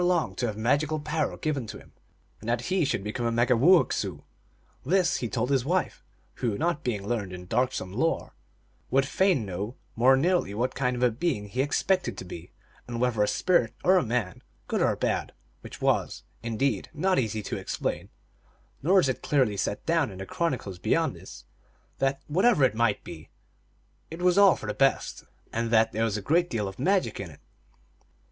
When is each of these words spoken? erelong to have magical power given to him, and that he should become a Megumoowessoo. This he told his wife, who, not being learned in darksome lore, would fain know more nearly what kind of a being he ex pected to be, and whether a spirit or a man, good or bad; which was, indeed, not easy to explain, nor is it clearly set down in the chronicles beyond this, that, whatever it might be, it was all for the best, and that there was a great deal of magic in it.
erelong 0.01 0.33
to 0.33 0.47
have 0.47 0.57
magical 0.57 0.99
power 0.99 1.37
given 1.37 1.67
to 1.67 1.77
him, 1.77 1.91
and 2.39 2.49
that 2.49 2.61
he 2.71 2.83
should 2.83 3.03
become 3.03 3.27
a 3.27 3.31
Megumoowessoo. 3.31 4.23
This 4.83 5.17
he 5.17 5.29
told 5.29 5.51
his 5.51 5.63
wife, 5.63 6.03
who, 6.37 6.57
not 6.57 6.83
being 6.83 7.07
learned 7.07 7.31
in 7.31 7.45
darksome 7.45 7.93
lore, 7.93 8.33
would 8.89 9.05
fain 9.05 9.45
know 9.45 9.75
more 9.95 10.17
nearly 10.17 10.55
what 10.55 10.73
kind 10.73 10.95
of 10.95 11.03
a 11.03 11.11
being 11.11 11.45
he 11.47 11.61
ex 11.61 11.83
pected 11.83 12.17
to 12.17 12.25
be, 12.25 12.49
and 12.87 12.99
whether 12.99 13.21
a 13.21 13.27
spirit 13.27 13.75
or 13.83 13.97
a 13.97 14.03
man, 14.03 14.41
good 14.67 14.81
or 14.81 14.95
bad; 14.95 15.33
which 15.61 15.79
was, 15.83 16.23
indeed, 16.41 16.89
not 16.95 17.19
easy 17.19 17.43
to 17.43 17.57
explain, 17.57 18.09
nor 18.81 18.99
is 19.01 19.07
it 19.07 19.21
clearly 19.21 19.55
set 19.55 19.85
down 19.85 20.09
in 20.09 20.17
the 20.17 20.25
chronicles 20.25 20.79
beyond 20.79 21.15
this, 21.15 21.45
that, 21.99 22.19
whatever 22.27 22.63
it 22.63 22.73
might 22.73 23.03
be, 23.03 23.29
it 24.09 24.19
was 24.23 24.35
all 24.35 24.55
for 24.55 24.65
the 24.65 24.73
best, 24.73 25.25
and 25.53 25.69
that 25.69 25.91
there 25.91 26.03
was 26.05 26.17
a 26.17 26.23
great 26.23 26.49
deal 26.49 26.67
of 26.67 26.79
magic 26.79 27.19
in 27.19 27.29
it. 27.29 27.39